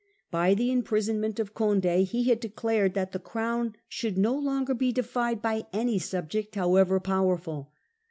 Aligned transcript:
By 0.31 0.55
the 0.55 0.71
imprisonment 0.71 1.39
of 1.39 1.53
Cond£ 1.53 2.05
he 2.05 2.23
had 2.23 2.39
declared 2.39 2.95
that 2.95 3.11
the 3.11 3.19
Crown 3.19 3.75
should 3.87 4.17
no 4.17 4.33
longer 4.33 4.73
be 4.73 4.91
defied 4.91 5.43
by 5.43 5.67
any 5.73 5.99
subject, 5.99 6.55
however 6.55 6.99
powerful. 6.99 7.71